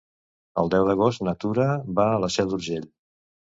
El 0.61 0.71
deu 0.75 0.87
d'agost 0.87 1.23
na 1.27 1.35
Tura 1.45 1.69
va 2.01 2.09
a 2.17 2.19
la 2.25 2.33
Seu 2.39 2.53
d'Urgell. 2.57 2.91